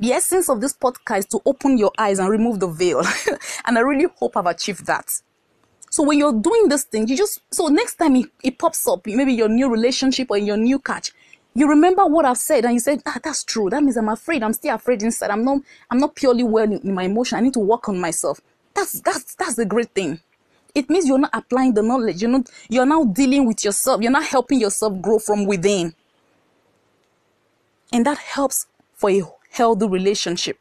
The 0.00 0.12
essence 0.12 0.48
of 0.48 0.60
this 0.60 0.72
podcast 0.72 1.18
is 1.18 1.26
to 1.26 1.40
open 1.44 1.76
your 1.76 1.92
eyes 1.98 2.18
and 2.18 2.30
remove 2.30 2.60
the 2.60 2.66
veil. 2.66 3.02
and 3.66 3.76
I 3.76 3.80
really 3.82 4.06
hope 4.16 4.36
I've 4.38 4.46
achieved 4.46 4.86
that. 4.86 5.20
So 5.94 6.02
when 6.02 6.18
you're 6.18 6.32
doing 6.32 6.68
this 6.68 6.82
thing, 6.82 7.06
you 7.06 7.16
just 7.16 7.40
so 7.54 7.68
next 7.68 7.94
time 7.94 8.16
it, 8.16 8.26
it 8.42 8.58
pops 8.58 8.88
up, 8.88 9.06
maybe 9.06 9.32
your 9.32 9.48
new 9.48 9.70
relationship 9.70 10.28
or 10.28 10.36
your 10.36 10.56
new 10.56 10.80
catch, 10.80 11.12
you 11.54 11.68
remember 11.68 12.04
what 12.04 12.24
I've 12.24 12.36
said 12.36 12.64
and 12.64 12.74
you 12.74 12.80
said, 12.80 13.00
ah, 13.06 13.20
that's 13.22 13.44
true. 13.44 13.70
That 13.70 13.80
means 13.80 13.96
I'm 13.96 14.08
afraid. 14.08 14.42
I'm 14.42 14.54
still 14.54 14.74
afraid 14.74 15.04
inside. 15.04 15.30
I'm 15.30 15.44
not 15.44 15.60
I'm 15.88 15.98
not 15.98 16.16
purely 16.16 16.42
well 16.42 16.64
in, 16.64 16.80
in 16.80 16.94
my 16.94 17.04
emotion. 17.04 17.38
I 17.38 17.42
need 17.42 17.52
to 17.52 17.60
work 17.60 17.88
on 17.88 18.00
myself. 18.00 18.40
That's 18.74 19.02
that's 19.02 19.36
that's 19.36 19.56
a 19.58 19.64
great 19.64 19.90
thing. 19.90 20.18
It 20.74 20.90
means 20.90 21.06
you're 21.06 21.16
not 21.16 21.30
applying 21.32 21.74
the 21.74 21.82
knowledge. 21.84 22.20
You're 22.20 22.32
not 22.32 22.50
you're 22.68 22.86
now 22.86 23.04
dealing 23.04 23.46
with 23.46 23.64
yourself. 23.64 24.02
You're 24.02 24.10
not 24.10 24.24
helping 24.24 24.60
yourself 24.60 25.00
grow 25.00 25.20
from 25.20 25.46
within. 25.46 25.94
And 27.92 28.04
that 28.04 28.18
helps 28.18 28.66
for 28.94 29.10
a 29.10 29.22
healthy 29.48 29.86
relationship. 29.86 30.58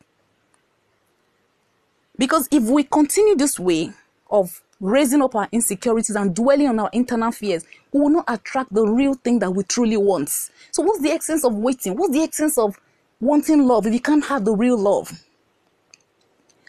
Because 2.20 2.48
if 2.52 2.66
we 2.66 2.84
continue 2.84 3.36
this 3.36 3.60
way 3.60 3.94
of 4.30 4.62
raising 4.84 5.22
up 5.22 5.34
our 5.34 5.48
insecurities 5.54 6.16
and 6.18 6.36
dwelling 6.36 6.68
on 6.68 6.78
our 6.78 6.90
internal 6.92 7.32
fears, 7.32 7.64
we 7.94 8.02
will 8.02 8.10
not 8.10 8.26
attract 8.28 8.74
the 8.74 8.86
real 8.86 9.14
thing 9.14 9.40
that 9.40 9.50
we 9.50 9.64
truly 9.64 9.96
want. 9.96 10.30
So, 10.30 10.84
what's 10.84 11.02
the 11.02 11.10
essence 11.10 11.46
of 11.46 11.56
waiting? 11.56 11.96
What's 11.96 12.12
the 12.12 12.20
essence 12.20 12.58
of 12.58 12.78
wanting 13.22 13.66
love 13.66 13.88
if 13.88 13.94
you 13.94 14.02
can't 14.02 14.26
have 14.26 14.44
the 14.44 14.54
real 14.54 14.78
love? 14.78 15.24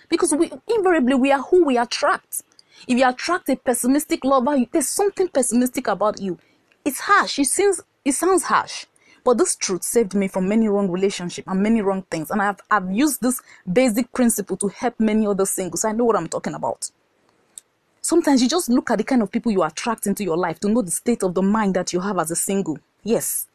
Because 0.09 0.33
we 0.33 0.53
invariably 0.69 1.15
we 1.17 1.33
are 1.33 1.43
who 1.43 1.65
we 1.65 1.77
attract. 1.77 2.43
If 2.87 2.97
you 2.97 3.09
attract 3.09 3.49
a 3.49 3.57
pessimistic 3.57 4.25
lover, 4.25 4.65
there's 4.71 4.89
something 4.89 5.27
pessimistic 5.27 5.89
about 5.89 6.21
you. 6.21 6.39
It's 6.85 7.01
harsh. 7.01 7.41
It 7.41 7.47
seems 7.47 7.81
it 8.05 8.13
sounds 8.13 8.45
harsh. 8.45 8.87
But 9.25 9.39
this 9.39 9.57
truth 9.57 9.83
saved 9.83 10.15
me 10.15 10.29
from 10.29 10.49
many 10.49 10.69
wrong 10.69 10.89
relationships 10.89 11.49
and 11.49 11.63
many 11.63 11.81
wrong 11.81 12.03
things. 12.11 12.31
And 12.31 12.43
I've, 12.43 12.61
I've 12.71 12.93
used 12.93 13.23
this 13.23 13.41
basic 13.71 14.13
principle 14.13 14.59
to 14.59 14.69
help 14.69 15.01
many 15.01 15.27
other 15.27 15.47
singles. 15.47 15.85
I 15.85 15.93
know 15.93 16.05
what 16.05 16.17
I'm 16.17 16.29
talking 16.29 16.55
about. 16.55 16.91
Sometimes 18.05 18.43
you 18.43 18.49
just 18.51 18.69
look 18.69 18.91
at 18.91 18.99
the 18.99 19.05
kind 19.05 19.23
of 19.23 19.33
people 19.33 19.51
you 19.51 19.63
attract 19.63 20.07
into 20.07 20.23
your 20.23 20.37
life 20.37 20.61
to 20.61 20.69
know 20.69 20.83
the 20.83 20.91
state 20.91 21.23
of 21.23 21.33
the 21.33 21.41
mind 21.41 21.73
that 21.73 21.91
you 21.95 22.01
have 22.01 22.19
as 22.19 22.31
a 22.31 22.37
single. 22.37 22.77
Yes. 23.03 23.47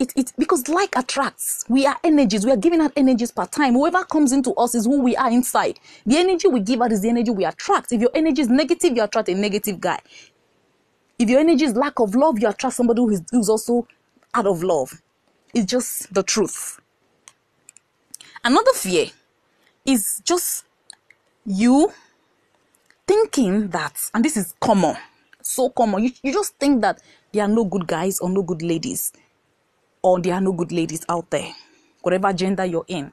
It, 0.00 0.12
it 0.16 0.32
because 0.36 0.66
like 0.66 0.96
attracts. 0.96 1.64
We 1.68 1.86
are 1.86 1.96
energies. 2.02 2.44
We 2.44 2.50
are 2.50 2.56
giving 2.56 2.80
out 2.80 2.92
energies 2.96 3.30
per 3.30 3.46
time. 3.46 3.74
Whoever 3.74 4.02
comes 4.02 4.32
into 4.32 4.52
us 4.54 4.74
is 4.74 4.86
who 4.86 5.00
we 5.00 5.14
are 5.14 5.30
inside. 5.30 5.78
The 6.04 6.16
energy 6.16 6.48
we 6.48 6.58
give 6.58 6.82
out 6.82 6.90
is 6.90 7.02
the 7.02 7.08
energy 7.08 7.30
we 7.30 7.44
attract. 7.44 7.92
If 7.92 8.00
your 8.00 8.10
energy 8.16 8.42
is 8.42 8.48
negative, 8.48 8.96
you 8.96 9.04
attract 9.04 9.28
a 9.28 9.34
negative 9.36 9.80
guy. 9.80 10.00
If 11.20 11.30
your 11.30 11.38
energy 11.38 11.66
is 11.66 11.76
lack 11.76 12.00
of 12.00 12.16
love, 12.16 12.40
you 12.40 12.48
attract 12.48 12.74
somebody 12.74 13.00
who 13.00 13.10
is, 13.10 13.22
who's 13.30 13.48
also 13.48 13.86
out 14.34 14.48
of 14.48 14.64
love. 14.64 15.00
It's 15.54 15.66
just 15.66 16.12
the 16.12 16.24
truth. 16.24 16.80
Another 18.42 18.72
fear 18.72 19.06
is 19.84 20.20
just 20.24 20.64
you 21.46 21.92
thinking 23.06 23.68
that, 23.68 24.10
and 24.14 24.24
this 24.24 24.36
is 24.36 24.54
common, 24.60 24.96
so 25.40 25.70
common, 25.70 26.04
you, 26.04 26.10
you 26.22 26.32
just 26.32 26.56
think 26.58 26.80
that 26.82 27.00
there 27.32 27.44
are 27.44 27.48
no 27.48 27.64
good 27.64 27.86
guys 27.86 28.20
or 28.20 28.30
no 28.30 28.42
good 28.42 28.62
ladies, 28.62 29.12
or 30.02 30.20
there 30.20 30.34
are 30.34 30.40
no 30.40 30.52
good 30.52 30.72
ladies 30.72 31.04
out 31.08 31.30
there, 31.30 31.52
whatever 32.02 32.32
gender 32.32 32.64
you're 32.64 32.84
in. 32.88 33.12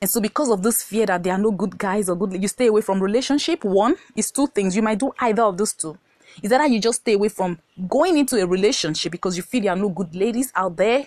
And 0.00 0.10
so, 0.10 0.20
because 0.20 0.50
of 0.50 0.62
this 0.62 0.82
fear 0.82 1.06
that 1.06 1.22
there 1.22 1.32
are 1.32 1.38
no 1.38 1.50
good 1.50 1.78
guys 1.78 2.08
or 2.08 2.16
good, 2.16 2.40
you 2.40 2.48
stay 2.48 2.66
away 2.66 2.82
from 2.82 3.02
relationship. 3.02 3.64
One 3.64 3.96
is 4.14 4.30
two 4.30 4.46
things. 4.48 4.76
You 4.76 4.82
might 4.82 4.98
do 4.98 5.12
either 5.18 5.42
of 5.42 5.56
those 5.56 5.72
two. 5.72 5.96
Is 6.42 6.50
that 6.50 6.70
you 6.70 6.80
just 6.80 7.00
stay 7.00 7.14
away 7.14 7.28
from 7.28 7.58
going 7.88 8.18
into 8.18 8.36
a 8.36 8.46
relationship 8.46 9.12
because 9.12 9.36
you 9.36 9.42
feel 9.42 9.62
there 9.62 9.72
are 9.72 9.76
no 9.76 9.88
good 9.88 10.14
ladies 10.14 10.52
out 10.54 10.76
there, 10.76 11.06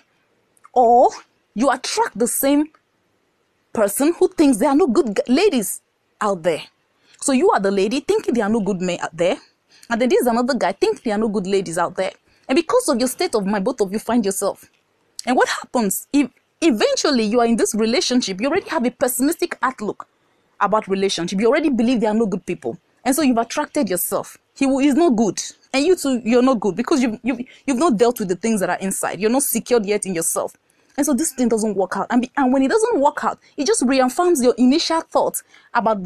or 0.72 1.10
you 1.54 1.70
attract 1.70 2.18
the 2.18 2.26
same 2.26 2.70
person 3.72 4.14
who 4.18 4.28
thinks 4.28 4.58
there 4.58 4.70
are 4.70 4.76
no 4.76 4.86
good 4.86 5.20
ladies 5.28 5.80
out 6.20 6.42
there. 6.42 6.62
So 7.20 7.32
you 7.32 7.50
are 7.50 7.60
the 7.60 7.70
lady 7.70 8.00
thinking 8.00 8.34
there 8.34 8.44
are 8.44 8.50
no 8.50 8.60
good 8.60 8.80
men 8.80 8.98
out 9.00 9.16
there, 9.16 9.36
and 9.90 10.00
then 10.00 10.08
there's 10.08 10.26
another 10.26 10.54
guy 10.54 10.72
thinking 10.72 11.00
there 11.04 11.14
are 11.14 11.18
no 11.18 11.28
good 11.28 11.46
ladies 11.46 11.76
out 11.76 11.96
there. 11.96 12.12
And 12.48 12.56
because 12.56 12.88
of 12.88 12.98
your 12.98 13.08
state 13.08 13.34
of 13.34 13.44
mind, 13.44 13.64
both 13.64 13.80
of 13.80 13.92
you 13.92 13.98
find 13.98 14.24
yourself. 14.24 14.70
And 15.26 15.36
what 15.36 15.48
happens 15.48 16.06
if 16.12 16.30
eventually 16.60 17.24
you 17.24 17.40
are 17.40 17.46
in 17.46 17.56
this 17.56 17.74
relationship? 17.74 18.40
You 18.40 18.48
already 18.48 18.68
have 18.70 18.86
a 18.86 18.90
pessimistic 18.90 19.58
outlook 19.62 20.06
about 20.60 20.88
relationship. 20.88 21.40
You 21.40 21.48
already 21.48 21.70
believe 21.70 22.00
there 22.00 22.10
are 22.10 22.14
no 22.14 22.26
good 22.26 22.46
people, 22.46 22.78
and 23.04 23.14
so 23.14 23.22
you've 23.22 23.38
attracted 23.38 23.88
yourself. 23.88 24.38
He 24.54 24.64
is 24.64 24.94
not 24.94 25.16
good, 25.16 25.40
and 25.72 25.84
you 25.84 25.96
too, 25.96 26.22
you're 26.24 26.42
not 26.42 26.60
good 26.60 26.76
because 26.76 27.02
you've 27.02 27.18
you've 27.22 27.40
you've 27.66 27.78
not 27.78 27.96
dealt 27.96 28.20
with 28.20 28.28
the 28.28 28.36
things 28.36 28.60
that 28.60 28.70
are 28.70 28.78
inside. 28.78 29.20
You're 29.20 29.30
not 29.30 29.42
secured 29.42 29.86
yet 29.86 30.06
in 30.06 30.14
yourself. 30.14 30.56
And 30.96 31.06
so 31.06 31.14
this 31.14 31.32
thing 31.32 31.48
doesn't 31.48 31.76
work 31.76 31.96
out. 31.96 32.08
And, 32.10 32.22
be, 32.22 32.30
and 32.36 32.52
when 32.52 32.60
it 32.60 32.70
doesn't 32.70 32.98
work 32.98 33.22
out, 33.22 33.38
it 33.56 33.68
just 33.68 33.84
reaffirms 33.86 34.42
your 34.42 34.54
initial 34.58 35.00
thoughts 35.02 35.44
about 35.72 36.02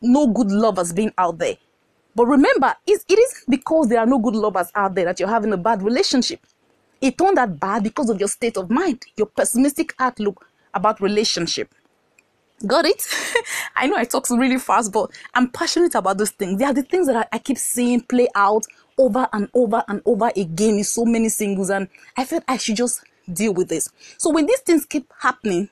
no 0.00 0.26
good 0.26 0.50
lovers 0.50 0.92
being 0.92 1.12
out 1.18 1.38
there. 1.38 1.56
But 2.14 2.26
remember, 2.26 2.74
it 2.86 3.02
isn't 3.08 3.44
because 3.48 3.88
there 3.88 3.98
are 4.00 4.06
no 4.06 4.18
good 4.18 4.36
lovers 4.36 4.70
out 4.74 4.94
there 4.94 5.06
that 5.06 5.18
you're 5.18 5.28
having 5.28 5.52
a 5.52 5.56
bad 5.56 5.82
relationship. 5.82 6.40
It 7.00 7.18
turned 7.18 7.38
out 7.38 7.58
bad 7.58 7.82
because 7.82 8.10
of 8.10 8.20
your 8.20 8.28
state 8.28 8.56
of 8.56 8.70
mind, 8.70 9.04
your 9.16 9.26
pessimistic 9.26 9.94
outlook 9.98 10.46
about 10.74 11.00
relationship. 11.00 11.74
Got 12.66 12.84
it? 12.86 13.04
I 13.76 13.86
know 13.88 13.96
I 13.96 14.04
talk 14.04 14.28
really 14.30 14.58
fast, 14.58 14.92
but 14.92 15.10
I'm 15.34 15.48
passionate 15.48 15.94
about 15.94 16.18
those 16.18 16.30
things. 16.30 16.58
They 16.58 16.64
are 16.64 16.72
the 16.72 16.82
things 16.82 17.08
that 17.08 17.16
I, 17.16 17.36
I 17.36 17.38
keep 17.38 17.58
seeing 17.58 18.02
play 18.02 18.28
out 18.34 18.64
over 18.98 19.28
and 19.32 19.48
over 19.54 19.82
and 19.88 20.00
over 20.04 20.30
again 20.36 20.76
in 20.76 20.84
so 20.84 21.04
many 21.04 21.28
singles, 21.28 21.70
and 21.70 21.88
I 22.16 22.24
felt 22.24 22.44
I 22.46 22.56
should 22.56 22.76
just 22.76 23.02
deal 23.32 23.52
with 23.52 23.68
this. 23.68 23.88
So 24.18 24.30
when 24.30 24.46
these 24.46 24.60
things 24.60 24.84
keep 24.84 25.12
happening, 25.18 25.70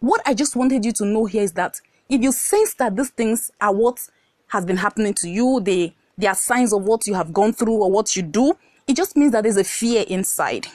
what 0.00 0.22
I 0.24 0.34
just 0.34 0.56
wanted 0.56 0.84
you 0.84 0.92
to 0.92 1.04
know 1.04 1.26
here 1.26 1.42
is 1.42 1.52
that 1.52 1.80
if 2.08 2.22
you 2.22 2.32
sense 2.32 2.74
that 2.74 2.96
these 2.96 3.10
things 3.10 3.50
are 3.60 3.74
what 3.74 4.08
has 4.48 4.64
been 4.64 4.76
happening 4.76 5.14
to 5.14 5.28
you, 5.28 5.60
they 5.60 5.94
they 6.18 6.26
are 6.26 6.34
signs 6.34 6.72
of 6.72 6.82
what 6.84 7.06
you 7.06 7.14
have 7.14 7.32
gone 7.32 7.52
through 7.52 7.74
or 7.74 7.90
what 7.90 8.16
you 8.16 8.22
do, 8.22 8.56
it 8.86 8.96
just 8.96 9.16
means 9.16 9.32
that 9.32 9.42
there's 9.42 9.58
a 9.58 9.64
fear 9.64 10.04
inside. 10.08 10.66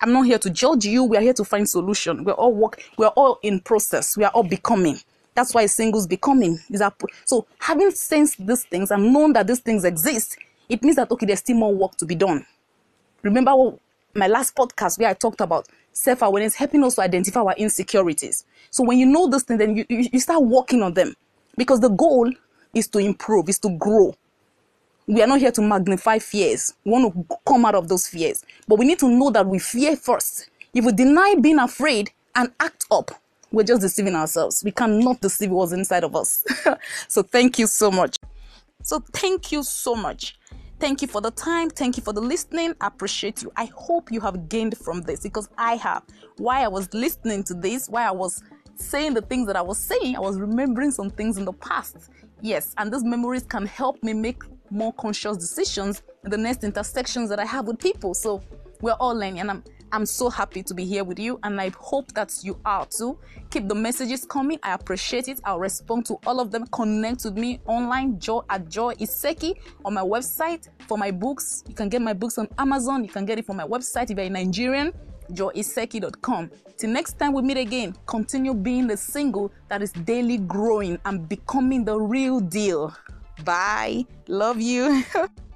I'm 0.00 0.12
not 0.12 0.22
here 0.22 0.38
to 0.38 0.48
judge 0.48 0.86
you. 0.86 1.04
We 1.04 1.18
are 1.18 1.20
here 1.20 1.34
to 1.34 1.44
find 1.44 1.68
solution. 1.68 2.24
We're 2.24 2.32
all 2.32 2.54
work. 2.54 2.82
We're 2.96 3.08
all 3.08 3.38
in 3.42 3.60
process. 3.60 4.16
We 4.16 4.24
are 4.24 4.30
all 4.30 4.44
becoming. 4.44 4.98
That's 5.34 5.52
why 5.52 5.66
singles 5.66 6.06
becoming. 6.06 6.58
Is 6.70 6.80
that 6.80 6.94
so? 7.26 7.46
Having 7.58 7.90
sensed 7.90 8.46
these 8.46 8.64
things 8.64 8.90
and 8.90 9.12
known 9.12 9.34
that 9.34 9.46
these 9.46 9.60
things 9.60 9.84
exist, 9.84 10.38
it 10.68 10.82
means 10.82 10.96
that 10.96 11.10
okay, 11.10 11.26
there's 11.26 11.40
still 11.40 11.56
more 11.56 11.74
work 11.74 11.96
to 11.98 12.06
be 12.06 12.14
done. 12.14 12.46
Remember 13.22 13.52
my 14.14 14.26
last 14.26 14.56
podcast 14.56 14.98
where 14.98 15.08
I 15.08 15.14
talked 15.14 15.40
about 15.40 15.68
self 15.92 16.22
awareness, 16.22 16.54
helping 16.54 16.84
us 16.84 16.94
to 16.96 17.02
identify 17.02 17.40
our 17.40 17.54
insecurities. 17.56 18.44
So 18.70 18.84
when 18.84 18.98
you 18.98 19.06
know 19.06 19.28
this 19.28 19.42
thing, 19.42 19.58
then 19.58 19.76
you, 19.76 19.84
you, 19.88 20.08
you 20.12 20.20
start 20.20 20.42
working 20.42 20.82
on 20.82 20.94
them 20.94 21.14
because 21.56 21.80
the 21.80 21.88
goal 21.88 22.32
is 22.74 22.88
to 22.88 22.98
improve, 22.98 23.48
is 23.48 23.58
to 23.60 23.76
grow. 23.76 24.14
We 25.06 25.22
are 25.22 25.26
not 25.26 25.40
here 25.40 25.50
to 25.52 25.62
magnify 25.62 26.20
fears. 26.20 26.74
We 26.84 26.92
want 26.92 27.28
to 27.28 27.36
come 27.46 27.64
out 27.64 27.74
of 27.74 27.88
those 27.88 28.06
fears. 28.06 28.44
But 28.68 28.78
we 28.78 28.86
need 28.86 29.00
to 29.00 29.08
know 29.08 29.30
that 29.30 29.46
we 29.46 29.58
fear 29.58 29.96
first. 29.96 30.48
If 30.72 30.84
we 30.84 30.92
deny 30.92 31.34
being 31.40 31.58
afraid 31.58 32.10
and 32.36 32.52
act 32.60 32.86
up, 32.90 33.10
we're 33.50 33.64
just 33.64 33.80
deceiving 33.80 34.14
ourselves. 34.14 34.62
We 34.64 34.70
cannot 34.70 35.20
deceive 35.20 35.50
what's 35.50 35.72
inside 35.72 36.04
of 36.04 36.14
us. 36.14 36.44
so 37.08 37.22
thank 37.22 37.58
you 37.58 37.66
so 37.66 37.90
much. 37.90 38.16
So 38.82 39.00
thank 39.12 39.50
you 39.50 39.64
so 39.64 39.96
much. 39.96 40.38
Thank 40.80 41.02
you 41.02 41.08
for 41.08 41.20
the 41.20 41.30
time. 41.30 41.68
Thank 41.68 41.98
you 41.98 42.02
for 42.02 42.14
the 42.14 42.22
listening. 42.22 42.74
I 42.80 42.86
appreciate 42.86 43.42
you. 43.42 43.52
I 43.54 43.66
hope 43.66 44.10
you 44.10 44.18
have 44.22 44.48
gained 44.48 44.78
from 44.78 45.02
this 45.02 45.20
because 45.20 45.46
I 45.58 45.74
have. 45.74 46.04
Why 46.38 46.64
I 46.64 46.68
was 46.68 46.92
listening 46.94 47.44
to 47.44 47.54
this, 47.54 47.90
why 47.90 48.06
I 48.06 48.10
was 48.10 48.42
saying 48.76 49.12
the 49.12 49.20
things 49.20 49.46
that 49.48 49.56
I 49.56 49.60
was 49.60 49.78
saying, 49.78 50.16
I 50.16 50.20
was 50.20 50.40
remembering 50.40 50.90
some 50.90 51.10
things 51.10 51.36
in 51.36 51.44
the 51.44 51.52
past. 51.52 52.08
Yes, 52.40 52.74
and 52.78 52.90
these 52.90 53.04
memories 53.04 53.42
can 53.42 53.66
help 53.66 54.02
me 54.02 54.14
make 54.14 54.42
more 54.70 54.94
conscious 54.94 55.36
decisions 55.36 56.02
in 56.24 56.30
the 56.30 56.38
next 56.38 56.64
intersections 56.64 57.28
that 57.28 57.38
I 57.38 57.44
have 57.44 57.66
with 57.66 57.78
people. 57.78 58.14
So 58.14 58.42
we're 58.80 58.92
all 58.92 59.14
learning, 59.14 59.40
and 59.40 59.50
I'm 59.50 59.64
I'm 59.92 60.06
so 60.06 60.30
happy 60.30 60.62
to 60.62 60.74
be 60.74 60.84
here 60.84 61.04
with 61.04 61.18
you, 61.18 61.38
and 61.42 61.60
I 61.60 61.70
hope 61.78 62.12
that 62.14 62.32
you 62.42 62.58
are 62.64 62.86
too. 62.86 63.18
Keep 63.50 63.68
the 63.68 63.74
messages 63.74 64.24
coming. 64.24 64.58
I 64.62 64.74
appreciate 64.74 65.28
it. 65.28 65.40
I'll 65.44 65.58
respond 65.58 66.06
to 66.06 66.18
all 66.26 66.40
of 66.40 66.50
them. 66.50 66.66
Connect 66.68 67.24
with 67.24 67.36
me 67.36 67.60
online, 67.66 68.18
Joy 68.18 68.40
at 68.48 68.68
Joy 68.68 68.94
Iseki 68.94 69.54
on 69.84 69.94
my 69.94 70.02
website 70.02 70.68
for 70.86 70.96
my 70.96 71.10
books. 71.10 71.64
You 71.68 71.74
can 71.74 71.88
get 71.88 72.02
my 72.02 72.12
books 72.12 72.38
on 72.38 72.48
Amazon. 72.58 73.04
You 73.04 73.10
can 73.10 73.24
get 73.24 73.38
it 73.38 73.46
from 73.46 73.56
my 73.56 73.66
website 73.66 74.10
if 74.10 74.16
you're 74.16 74.26
a 74.26 74.30
Nigerian 74.30 74.92
joyiseki.com. 75.32 76.50
Till 76.76 76.90
next 76.90 77.18
time 77.18 77.32
we 77.32 77.42
meet 77.42 77.58
again, 77.58 77.94
continue 78.06 78.54
being 78.54 78.86
the 78.86 78.96
single 78.96 79.52
that 79.68 79.82
is 79.82 79.92
daily 79.92 80.38
growing 80.38 80.98
and 81.04 81.28
becoming 81.28 81.84
the 81.84 81.98
real 81.98 82.40
deal. 82.40 82.94
Bye. 83.44 84.04
Love 84.28 84.60
you. 84.60 85.04